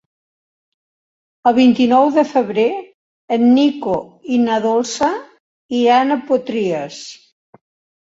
El 1.51 1.55
vint-i-nou 1.57 2.09
de 2.15 2.23
febrer 2.31 2.65
en 3.37 3.47
Nico 3.61 4.01
i 4.39 4.43
na 4.49 4.59
Dolça 4.67 5.15
iran 5.85 6.21
a 6.21 6.23
Potries. 6.35 7.03